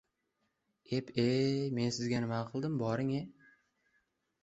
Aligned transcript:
—Eb-ey, 1.01 1.61
men 1.81 1.93
sizga 1.99 2.25
nima 2.25 2.43
qildim? 2.51 2.83
Boring-e! 2.83 3.25